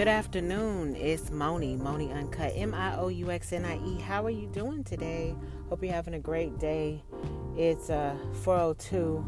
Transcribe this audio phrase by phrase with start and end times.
[0.00, 0.96] Good afternoon.
[0.96, 4.00] It's Miouxnie, Miouxnie Uncut, M I O U X N I E.
[4.00, 5.36] How are you doing today?
[5.68, 7.02] Hope you're having a great day.
[7.54, 9.22] It's uh 402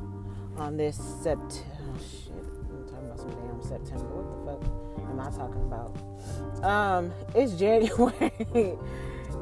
[0.57, 1.53] on this September.
[1.53, 4.07] Oh shit, I'm talking about some damn September.
[4.07, 6.65] What the fuck am I talking about?
[6.65, 8.33] Um, it's January.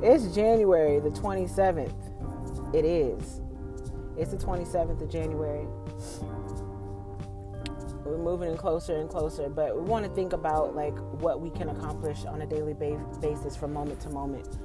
[0.03, 2.75] it's January the 27th.
[2.75, 3.41] It is.
[4.19, 5.69] It's the 27th of January
[8.11, 11.69] we're moving closer and closer but we want to think about like what we can
[11.69, 12.75] accomplish on a daily
[13.21, 14.59] basis from moment to moment.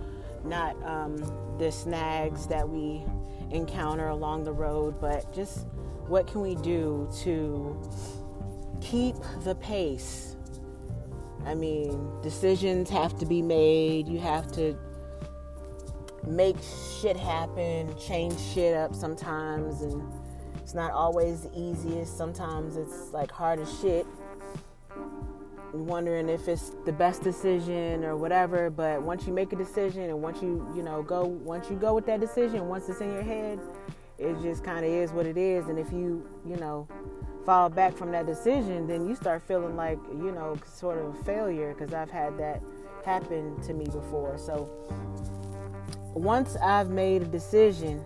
[0.44, 1.18] Not um,
[1.58, 3.04] the snags that we
[3.52, 5.68] encounter along the road but just
[6.08, 7.82] what can we do to
[8.82, 10.36] keep the pace?
[11.46, 14.78] I mean decisions have to be made you have to
[16.26, 16.56] make
[17.00, 20.02] shit happen change shit up sometimes and
[20.66, 22.18] it's not always the easiest.
[22.18, 24.04] Sometimes it's like hard as shit.
[25.74, 28.72] Wondering if it's the best decision or whatever.
[28.72, 31.94] But once you make a decision and once you, you know, go, once you go
[31.94, 33.60] with that decision, once it's in your head,
[34.18, 35.68] it just kind of is what it is.
[35.68, 36.88] And if you, you know,
[37.46, 41.24] fall back from that decision, then you start feeling like, you know, sort of a
[41.26, 42.60] failure because I've had that
[43.06, 44.40] happen to me before.
[44.40, 44.68] So
[46.16, 48.04] once I've made a decision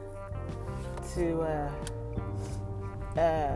[1.14, 1.72] to, uh,
[3.18, 3.56] uh,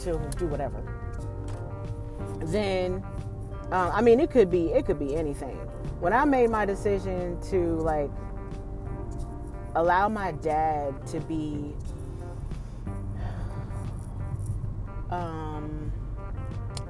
[0.00, 0.82] to do whatever.
[2.40, 3.04] Then,
[3.70, 5.56] um, I mean, it could be it could be anything.
[6.00, 8.10] When I made my decision to like
[9.74, 11.74] allow my dad to be
[15.10, 15.92] um,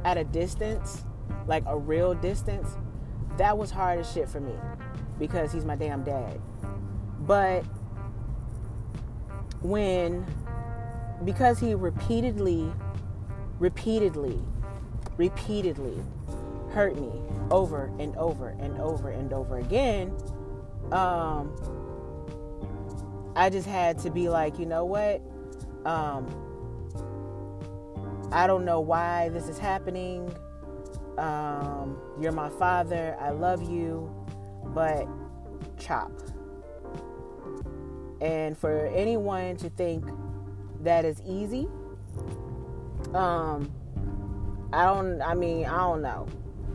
[0.05, 1.05] at a distance,
[1.47, 2.77] like a real distance,
[3.37, 4.55] that was hard as shit for me
[5.19, 6.41] because he's my damn dad.
[7.21, 7.65] But
[9.61, 10.27] when
[11.25, 12.73] because he repeatedly,
[13.59, 14.39] repeatedly,
[15.17, 16.03] repeatedly
[16.71, 17.11] hurt me
[17.51, 20.13] over and over and over and over again,
[20.93, 21.55] um,
[23.35, 25.23] I just had to be like, you know what?
[25.85, 26.27] Um,
[28.33, 30.33] I don't know why this is happening.
[31.17, 33.17] Um, you're my father.
[33.21, 34.13] I love you,
[34.75, 35.07] but
[35.79, 36.13] chop.
[38.21, 40.05] And for anyone to think
[40.83, 41.69] that is easy.
[43.15, 43.73] Um,
[44.73, 45.23] I don't.
[45.23, 46.27] I mean, I don't know.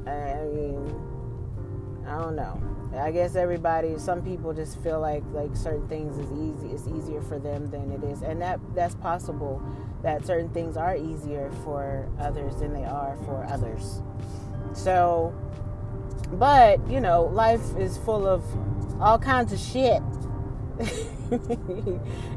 [0.08, 2.62] I mean, I don't know.
[2.98, 3.98] I guess everybody.
[3.98, 6.74] Some people just feel like like certain things is easy.
[6.74, 9.62] It's easier for them than it is, and that that's possible.
[10.02, 14.02] That certain things are easier for others than they are for others.
[14.74, 15.34] So,
[16.34, 18.44] but you know, life is full of
[19.02, 20.02] all kinds of shit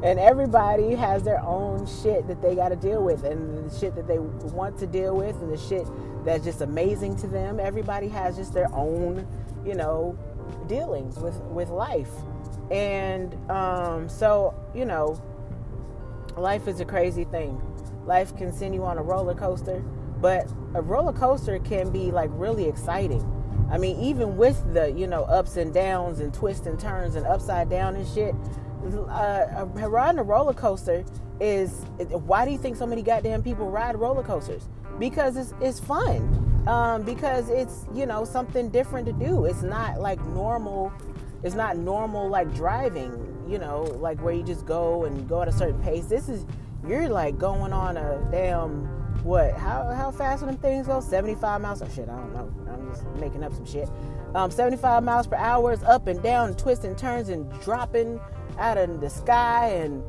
[0.03, 3.95] and everybody has their own shit that they got to deal with and the shit
[3.95, 5.87] that they want to deal with and the shit
[6.25, 7.59] that's just amazing to them.
[7.61, 9.27] Everybody has just their own
[9.65, 10.19] you know
[10.67, 12.11] dealings with with life.
[12.71, 15.21] And um, so you know
[16.37, 17.61] life is a crazy thing.
[18.05, 19.83] Life can send you on a roller coaster
[20.21, 23.36] but a roller coaster can be like really exciting
[23.71, 27.27] I mean, even with the you know ups and downs and twists and turns and
[27.27, 28.35] upside down and shit,
[29.09, 31.05] uh, riding a roller coaster
[31.41, 31.85] is.
[32.11, 34.69] Why do you think so many goddamn people ride roller coasters?
[34.99, 36.43] Because it's it's fun.
[36.67, 39.45] Um, because it's you know something different to do.
[39.45, 40.93] It's not like normal.
[41.43, 43.23] It's not normal like driving.
[43.49, 46.07] You know, like where you just go and go at a certain pace.
[46.07, 46.45] This is
[46.87, 48.89] you're like going on a damn
[49.27, 49.55] what?
[49.55, 51.01] How how fast do them things go?
[51.01, 51.83] 75 miles?
[51.83, 52.73] Oh shit, I don't know.
[52.73, 53.89] I'm just making up some shit.
[54.35, 58.21] Um, 75 miles per hour is up and down, twisting turns and dropping
[58.59, 59.71] out of the sky.
[59.71, 60.03] And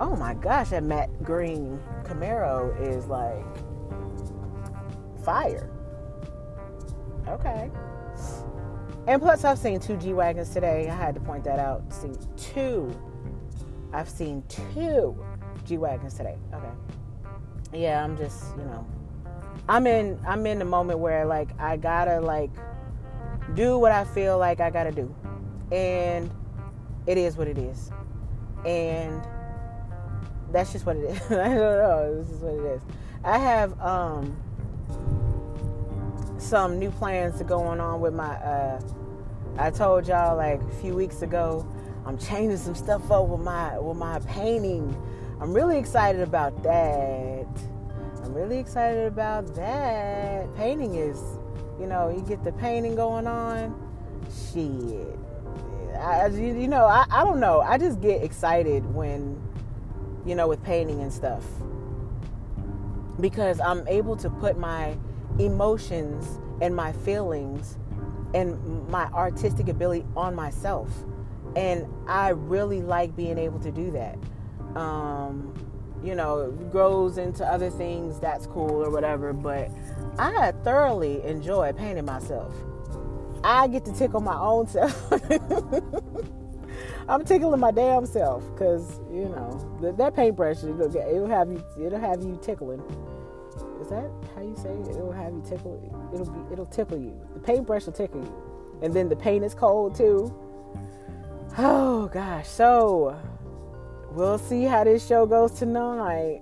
[0.00, 3.44] oh my gosh, that matte green Camaro is like
[5.24, 5.68] fire.
[7.26, 7.70] Okay.
[9.08, 10.88] And plus, I've seen two G wagons today.
[10.88, 11.92] I had to point that out.
[11.92, 12.96] Seen two.
[13.92, 15.16] I've seen two
[15.64, 16.36] G wagons today.
[16.54, 16.70] Okay
[17.72, 18.86] yeah, I'm just, you know,
[19.68, 22.50] I'm in I'm in the moment where like I gotta like
[23.54, 25.14] do what I feel like I gotta do.
[25.72, 26.30] And
[27.06, 27.90] it is what it is.
[28.64, 29.22] And
[30.52, 31.20] that's just what it is.
[31.30, 32.14] I don't know.
[32.22, 32.82] This is what it is.
[33.24, 34.36] I have um
[36.38, 38.80] some new plans to going on with my uh
[39.58, 41.66] I told y'all like a few weeks ago
[42.04, 44.94] I'm changing some stuff up with my with my painting
[45.38, 47.46] I'm really excited about that.
[48.24, 50.54] I'm really excited about that.
[50.56, 51.20] Painting is,
[51.78, 53.78] you know, you get the painting going on.
[54.52, 55.18] Shit.
[55.94, 57.60] I, you know, I, I don't know.
[57.60, 59.38] I just get excited when,
[60.24, 61.44] you know, with painting and stuff.
[63.20, 64.96] Because I'm able to put my
[65.38, 67.76] emotions and my feelings
[68.32, 70.88] and my artistic ability on myself.
[71.54, 74.18] And I really like being able to do that.
[74.76, 75.54] Um,
[76.04, 79.70] you know, grows into other things, that's cool or whatever, but
[80.18, 82.54] I thoroughly enjoy painting myself.
[83.42, 85.12] I get to tickle my own self.
[87.08, 92.00] I'm tickling my damn self because you know that, paintbrush it'll, it'll have you it'll
[92.00, 92.82] have you tickling.
[93.80, 94.88] Is that how you say it?
[94.88, 96.10] It'll have you tickle.
[96.12, 97.16] It'll be it'll tickle you.
[97.34, 100.34] The paintbrush will tickle you, and then the paint is cold too.
[101.56, 103.16] Oh gosh, so
[104.16, 106.40] we'll see how this show goes tonight.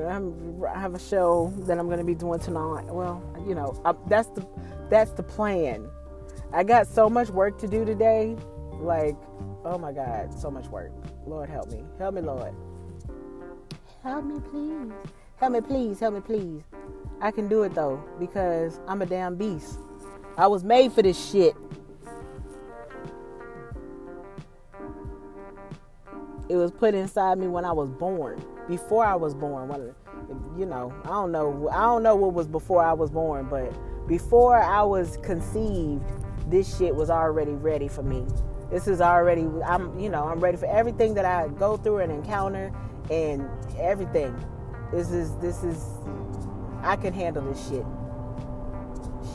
[0.00, 2.86] I have a show that I'm going to be doing tonight.
[2.86, 4.46] Well, you know, I, that's the
[4.90, 5.88] that's the plan.
[6.52, 8.36] I got so much work to do today.
[8.72, 9.16] Like,
[9.64, 10.92] oh my God, so much work.
[11.26, 11.84] Lord help me.
[11.98, 12.54] Help me, Lord.
[14.02, 14.92] Help me, please.
[15.36, 16.00] Help me, please.
[16.00, 16.62] Help me, please.
[17.20, 19.78] I can do it though because I'm a damn beast.
[20.36, 21.54] I was made for this shit.
[26.48, 28.42] It was put inside me when I was born.
[28.66, 29.94] Before I was born, when
[30.58, 33.72] you know, I don't know, I don't know what was before I was born, but
[34.06, 36.02] before I was conceived,
[36.48, 38.24] this shit was already ready for me.
[38.70, 42.12] This is already, I'm, you know, I'm ready for everything that I go through and
[42.12, 42.72] encounter,
[43.10, 43.48] and
[43.78, 44.34] everything.
[44.92, 45.84] This is, this is,
[46.82, 47.84] I can handle this shit.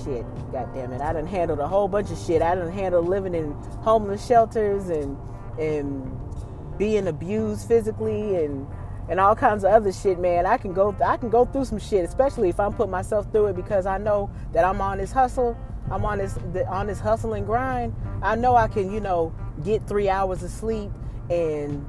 [0.03, 1.01] Shit, god damn it!
[1.01, 2.41] I done handled a whole bunch of shit.
[2.41, 5.17] I done handled living in homeless shelters and
[5.59, 6.11] and
[6.77, 8.67] being abused physically and
[9.09, 10.45] and all kinds of other shit, man.
[10.45, 13.47] I can go I can go through some shit, especially if I'm putting myself through
[13.47, 15.57] it because I know that I'm on this hustle.
[15.91, 16.37] I'm on this
[16.67, 17.93] on this hustle and grind.
[18.21, 20.91] I know I can, you know, get 3 hours of sleep
[21.29, 21.87] and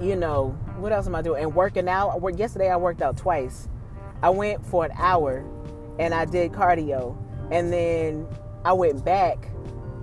[0.00, 1.42] you know, what else am I doing?
[1.42, 2.18] And working out.
[2.36, 3.68] Yesterday I worked out twice.
[4.22, 5.44] I went for an hour
[5.98, 7.16] and I did cardio.
[7.50, 8.26] And then
[8.64, 9.50] I went back.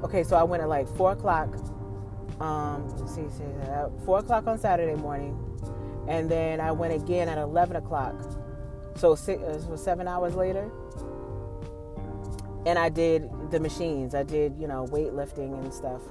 [0.04, 1.50] Okay, so I went at like four o'clock
[2.40, 5.38] um, see, see, uh, four o'clock on Saturday morning,
[6.08, 8.16] and then I went again at eleven o'clock.
[8.96, 10.70] So six, uh, so seven hours later,
[12.66, 14.16] and I did the machines.
[14.16, 16.02] I did you know weightlifting and stuff.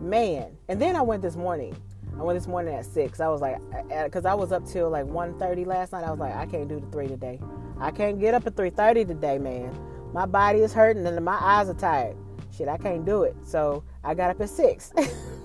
[0.00, 1.76] Man, and then I went this morning.
[2.18, 3.20] I went this morning at six.
[3.20, 3.58] I was like,
[4.04, 6.04] because I was up till like 1.30 last night.
[6.04, 7.40] I was like, I can't do the three today.
[7.80, 9.74] I can't get up at three thirty today, man.
[10.12, 12.16] My body is hurting and my eyes are tired.
[12.56, 13.34] Shit, I can't do it.
[13.44, 14.92] So I got up at six.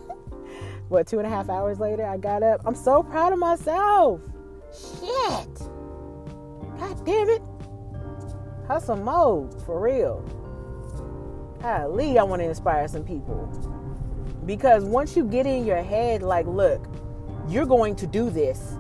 [0.90, 2.62] what two and a half hours later i got up.
[2.66, 4.22] I'm so proud of myself.
[4.72, 5.60] Shit.
[6.80, 7.42] God damn it.
[8.68, 10.22] Hustle mode for real.
[11.62, 13.48] Golly i want to inspire some people.
[14.46, 16.88] Because once you get in your head like look
[17.48, 18.76] you're going to do this.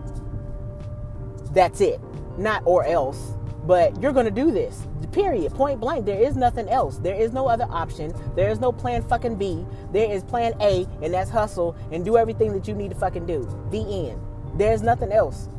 [1.51, 1.99] That's it.
[2.37, 3.36] Not or else
[3.67, 4.87] but you're going to do this.
[5.11, 5.53] Period.
[5.53, 6.05] Point blank.
[6.05, 6.97] There is nothing else.
[6.97, 8.13] There is no other option.
[8.35, 9.65] There is no plan fucking B.
[9.91, 13.25] There is plan A, and that's hustle and do everything that you need to fucking
[13.25, 13.47] do.
[13.71, 14.21] The end.
[14.55, 15.49] There's nothing else.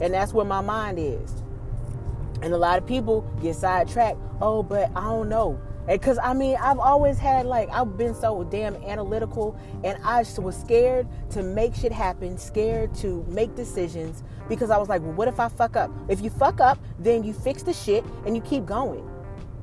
[0.00, 1.42] And that's where my mind is.
[2.42, 4.18] And a lot of people get sidetracked.
[4.40, 5.60] Oh, but I don't know.
[5.88, 10.56] Because I mean, I've always had like, I've been so damn analytical and I was
[10.56, 15.28] scared to make shit happen, scared to make decisions because I was like, well, what
[15.28, 15.90] if I fuck up?
[16.08, 19.08] If you fuck up, then you fix the shit and you keep going.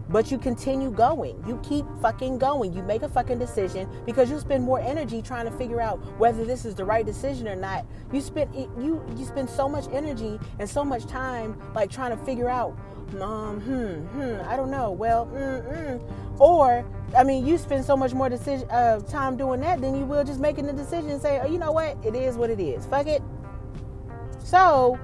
[0.10, 1.44] But you continue going.
[1.48, 2.74] You keep fucking going.
[2.74, 6.46] You make a fucking decision because you spend more energy trying to figure out whether
[6.46, 7.86] this is the right decision or not.
[8.12, 12.24] You spend you you spend so much energy and so much time like trying to
[12.24, 12.78] figure out
[13.22, 14.92] um, hmm, hmm, I don't know.
[14.92, 16.40] Well, mm, mm.
[16.40, 16.86] or
[17.16, 20.24] I mean, you spend so much more decision uh, time doing that than you will
[20.24, 22.86] just making the decision and say, oh, you know what, it is what it is.
[22.86, 23.22] Fuck it.
[24.44, 25.00] So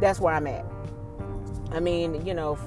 [0.00, 0.64] that's where I'm at.
[1.72, 2.58] I mean, you know,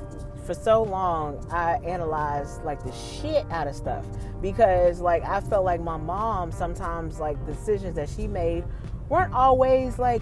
[0.53, 4.05] for so long I analyzed like the shit out of stuff
[4.41, 8.65] because like I felt like my mom sometimes like decisions that she made
[9.07, 10.21] weren't always like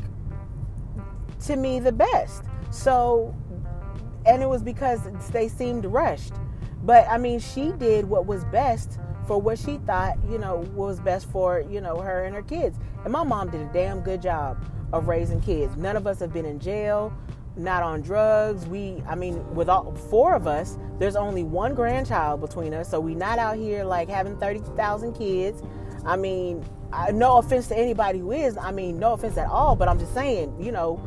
[1.46, 2.44] to me the best.
[2.70, 3.36] So
[4.26, 6.34] and it was because they seemed rushed.
[6.84, 11.00] But I mean, she did what was best for what she thought, you know, was
[11.00, 12.78] best for, you know, her and her kids.
[13.04, 15.76] And my mom did a damn good job of raising kids.
[15.76, 17.14] None of us have been in jail,
[17.56, 18.66] not on drugs.
[18.66, 22.90] We, I mean, with all four of us, there's only one grandchild between us.
[22.90, 25.62] So we not out here like having 30,000 kids.
[26.06, 29.76] I mean, I, no offense to anybody who is, I mean, no offense at all,
[29.76, 31.00] but I'm just saying, you know,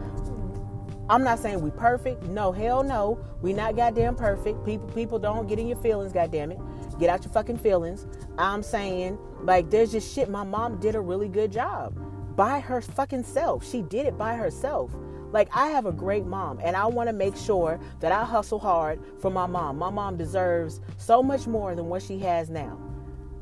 [1.09, 2.23] I'm not saying we perfect.
[2.25, 3.19] No, hell no.
[3.43, 4.65] We not goddamn perfect.
[4.65, 6.59] People people don't get in your feelings, goddamn it.
[6.99, 8.07] Get out your fucking feelings.
[8.39, 10.31] I'm saying, like, there's just shit.
[10.31, 11.99] My mom did a really good job
[12.37, 13.69] by her fucking self.
[13.69, 14.91] She did it by herself.
[15.33, 18.59] Like, I have a great mom, and I want to make sure that I hustle
[18.59, 19.79] hard for my mom.
[19.79, 22.79] My mom deserves so much more than what she has now.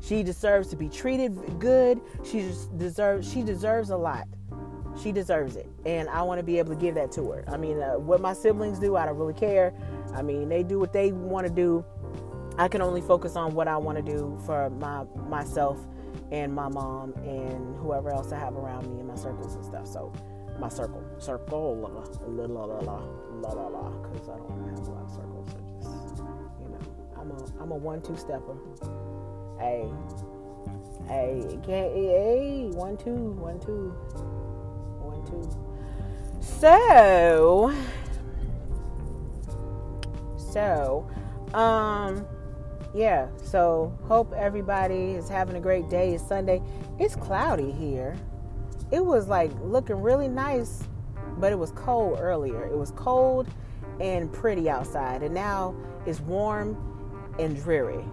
[0.01, 2.01] She deserves to be treated good.
[2.23, 4.27] She deserves she deserves a lot.
[5.01, 7.45] She deserves it, and I want to be able to give that to her.
[7.47, 9.73] I mean, uh, what my siblings do, I don't really care.
[10.13, 11.85] I mean, they do what they want to do.
[12.57, 15.79] I can only focus on what I want to do for my myself
[16.31, 19.87] and my mom and whoever else I have around me in my circles and stuff.
[19.87, 20.11] So
[20.61, 23.01] my circle, circle, la la la la
[23.41, 25.49] la la la, because I don't have a lot of circles.
[25.51, 26.23] So just
[26.61, 26.79] you know,
[27.19, 28.55] I'm a I'm a one two stepper.
[29.59, 29.89] Hey,
[31.07, 33.89] hey, can't hey one two one two
[35.01, 35.49] one two.
[36.41, 37.73] So
[40.37, 41.09] so
[41.53, 42.25] um
[42.93, 46.61] yeah so hope everybody is having a great day it's sunday
[46.99, 48.17] it's cloudy here
[48.91, 50.83] it was like looking really nice,
[51.37, 52.65] but it was cold earlier.
[52.65, 53.47] It was cold
[53.99, 56.77] and pretty outside, and now it's warm
[57.39, 58.03] and dreary.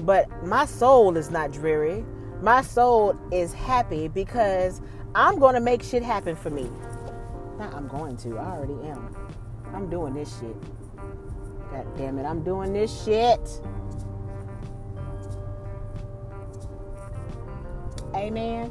[0.00, 2.04] But my soul is not dreary.
[2.40, 4.80] My soul is happy because
[5.14, 6.70] I'm going to make shit happen for me.
[7.58, 8.38] Not I'm going to.
[8.38, 9.16] I already am.
[9.74, 10.56] I'm doing this shit.
[11.70, 12.24] God damn it.
[12.24, 13.60] I'm doing this shit.
[18.14, 18.70] Amen.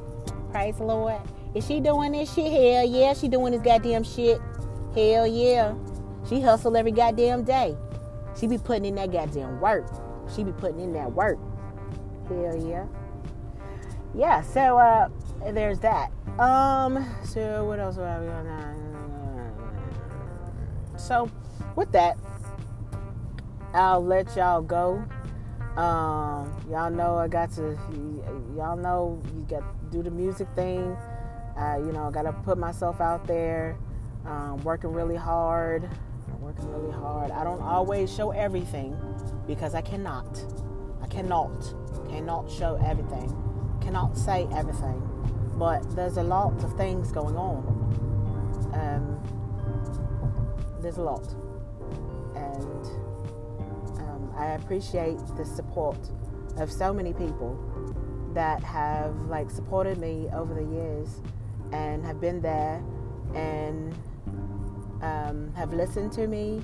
[0.56, 1.20] Praise the Lord.
[1.54, 2.50] Is she doing this shit?
[2.50, 4.40] Hell yeah, she doing this goddamn shit.
[4.96, 5.76] Hell yeah.
[6.30, 7.76] She hustle every goddamn day.
[8.40, 9.86] She be putting in that goddamn work.
[10.34, 11.38] She be putting in that work.
[12.30, 12.86] Hell yeah.
[14.16, 15.10] Yeah, so uh
[15.52, 16.14] there's that.
[16.40, 18.76] Um, so what else are we going on?
[20.96, 21.30] So
[21.76, 22.18] with that,
[23.74, 25.04] I'll let y'all go.
[25.78, 27.78] Um, y'all know I got to,
[28.56, 30.96] y'all know you got to do the music thing.
[31.58, 33.78] Uh, you know, I got to put myself out there,
[34.26, 35.90] um, working really hard,
[36.40, 37.32] working really hard.
[37.32, 38.98] I don't always show everything
[39.48, 40.46] because I cannot.
[41.02, 41.74] I cannot,
[42.10, 43.36] cannot show everything,
[43.82, 45.02] cannot say everything.
[45.58, 47.64] But there's a lot of things going on.
[48.74, 49.20] Um,
[50.82, 51.34] there's a lot.
[52.36, 53.05] And
[54.36, 55.98] I appreciate the support
[56.58, 57.58] of so many people
[58.34, 61.22] that have like supported me over the years
[61.72, 62.84] and have been there
[63.34, 63.96] and
[65.02, 66.62] um, have listened to me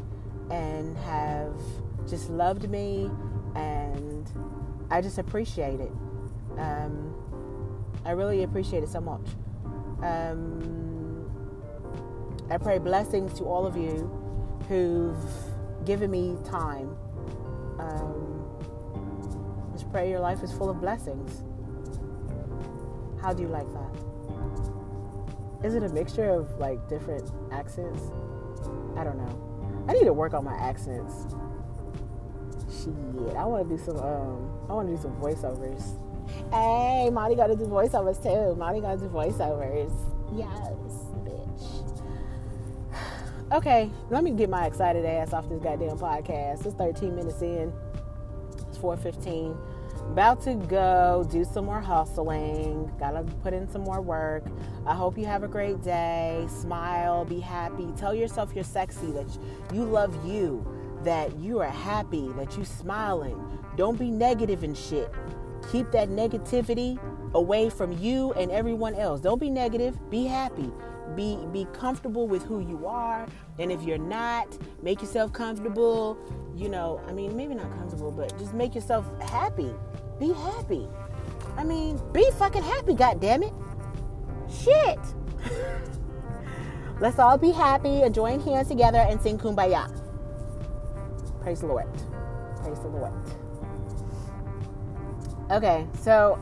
[0.50, 1.56] and have
[2.08, 3.10] just loved me
[3.56, 4.30] and
[4.90, 5.92] I just appreciate it.
[6.58, 7.16] Um,
[8.06, 9.25] I really appreciate it so much.
[10.04, 11.30] Um,
[12.50, 14.10] I pray blessings to all of you
[14.68, 15.16] who've
[15.86, 16.96] given me time
[17.92, 21.44] um, just pray your life is full of blessings.
[23.22, 23.92] How do you like that?
[25.64, 28.02] Is it a mixture of like different accents?
[28.98, 29.86] I don't know.
[29.88, 31.26] I need to work on my accents.
[32.72, 33.98] Shit, I want to do some.
[33.98, 35.98] Um, I want to do some voiceovers.
[36.52, 38.56] Hey, Monty got to do voiceovers too.
[38.56, 39.92] Monty got to do voiceovers.
[40.34, 40.91] Yes.
[43.51, 46.65] Okay, let me get my excited ass off this goddamn podcast.
[46.65, 47.74] It's 13 minutes in.
[48.70, 49.58] It's 4:15.
[50.12, 52.89] About to go do some more hustling.
[52.98, 54.46] Gotta put in some more work.
[54.86, 56.46] I hope you have a great day.
[56.48, 57.91] Smile, be happy.
[57.98, 59.27] Tell yourself you're sexy, that
[59.74, 60.65] you love you,
[61.03, 63.38] that you are happy, that you smiling.
[63.75, 65.13] Don't be negative and shit.
[65.74, 66.98] Keep that negativity
[67.34, 69.20] away from you and everyone else.
[69.20, 70.00] Don't be negative.
[70.10, 70.72] Be happy
[71.15, 73.27] be be comfortable with who you are.
[73.60, 76.17] And if you're not make yourself comfortable.
[76.55, 79.74] You know i mean maybe not comfortable but just make yourself happy.
[80.20, 80.88] Be happy.
[81.58, 83.53] I mean be fucking happy god damn it
[84.50, 85.00] shit.
[87.00, 89.89] Let's all be happy and join hands together and sing kumbaya.
[91.41, 91.88] Praise the lord.
[92.63, 93.13] Praise the lord.
[95.50, 96.39] Okay so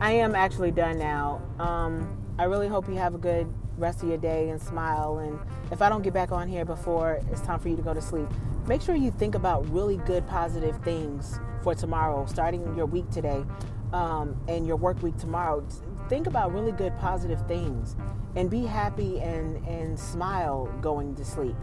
[0.00, 1.40] i am actually done now.
[1.58, 3.46] Um I really hope you have a good
[3.78, 5.18] rest of your day and smile.
[5.18, 5.38] And
[5.70, 8.02] if I don't get back on here before it's time for you to go to
[8.02, 8.28] sleep,
[8.66, 13.44] make sure you think about really good, positive things for tomorrow, starting your week today
[13.92, 15.66] um, and your work week tomorrow.
[16.08, 17.96] Think about really good, positive things
[18.36, 21.56] and be happy and, and smile going to sleep.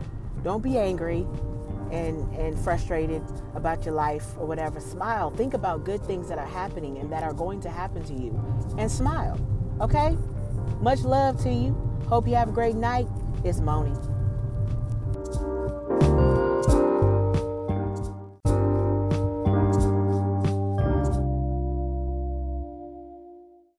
[0.43, 1.27] Don't be angry
[1.91, 3.21] and, and frustrated
[3.53, 4.79] about your life or whatever.
[4.79, 5.29] Smile.
[5.29, 8.39] Think about good things that are happening and that are going to happen to you
[8.77, 9.39] and smile.
[9.81, 10.17] Okay?
[10.79, 11.75] Much love to you.
[12.07, 13.07] Hope you have a great night.
[13.43, 14.10] It's Miouxnie.